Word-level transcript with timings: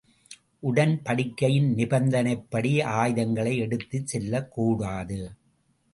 உடன்படிக்கையின் 0.59 1.75
நிபந்தனைப்படி 1.75 2.83
ஆயுதங்களை 2.83 3.57
எடுத்துச் 3.57 4.07
செல்லக் 4.07 4.51
கூடாது. 4.51 5.19